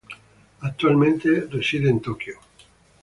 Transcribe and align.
Actualmente 0.61 1.29
ella 1.29 1.47
reside 1.51 1.87
en 1.87 2.01
Tokio. 2.01 2.39